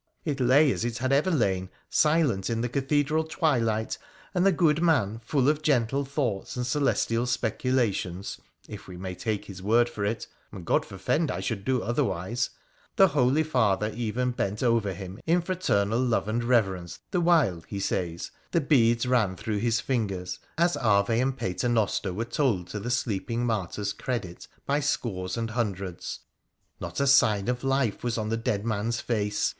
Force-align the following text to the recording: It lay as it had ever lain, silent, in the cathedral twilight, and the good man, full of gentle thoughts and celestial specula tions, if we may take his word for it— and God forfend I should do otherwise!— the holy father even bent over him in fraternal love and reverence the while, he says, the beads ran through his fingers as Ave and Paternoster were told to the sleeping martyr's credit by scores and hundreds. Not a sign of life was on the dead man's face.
It 0.25 0.39
lay 0.39 0.71
as 0.71 0.83
it 0.83 0.97
had 0.97 1.11
ever 1.11 1.29
lain, 1.29 1.69
silent, 1.87 2.49
in 2.49 2.61
the 2.61 2.69
cathedral 2.69 3.23
twilight, 3.23 3.99
and 4.33 4.43
the 4.43 4.51
good 4.51 4.81
man, 4.81 5.21
full 5.23 5.47
of 5.47 5.61
gentle 5.61 6.05
thoughts 6.05 6.57
and 6.57 6.65
celestial 6.65 7.27
specula 7.27 7.91
tions, 7.91 8.39
if 8.67 8.87
we 8.87 8.97
may 8.97 9.13
take 9.13 9.45
his 9.45 9.61
word 9.61 9.87
for 9.87 10.03
it— 10.03 10.25
and 10.51 10.65
God 10.65 10.87
forfend 10.87 11.29
I 11.29 11.39
should 11.39 11.63
do 11.63 11.83
otherwise!— 11.83 12.49
the 12.95 13.09
holy 13.09 13.43
father 13.43 13.91
even 13.95 14.31
bent 14.31 14.63
over 14.63 14.91
him 14.95 15.19
in 15.27 15.39
fraternal 15.39 15.99
love 15.99 16.27
and 16.27 16.43
reverence 16.43 16.97
the 17.11 17.21
while, 17.21 17.63
he 17.67 17.79
says, 17.79 18.31
the 18.49 18.59
beads 18.59 19.05
ran 19.05 19.35
through 19.35 19.59
his 19.59 19.79
fingers 19.79 20.39
as 20.57 20.75
Ave 20.77 21.19
and 21.19 21.37
Paternoster 21.37 22.11
were 22.11 22.25
told 22.25 22.65
to 22.69 22.79
the 22.79 22.89
sleeping 22.89 23.45
martyr's 23.45 23.93
credit 23.93 24.47
by 24.65 24.79
scores 24.79 25.37
and 25.37 25.51
hundreds. 25.51 26.21
Not 26.79 26.99
a 26.99 27.05
sign 27.05 27.47
of 27.47 27.63
life 27.63 28.03
was 28.03 28.17
on 28.17 28.29
the 28.29 28.35
dead 28.37 28.65
man's 28.65 28.99
face. 28.99 29.49